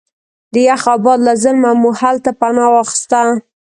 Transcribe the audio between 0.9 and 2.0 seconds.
او باد له ظلمه مو